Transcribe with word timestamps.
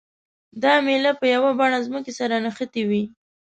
دا 0.63 0.73
میله 0.85 1.11
په 1.19 1.25
یوه 1.33 1.51
بڼه 1.59 1.79
ځمکې 1.87 2.11
سره 2.19 2.35
نښتې 2.45 2.83
وي. 2.89 3.03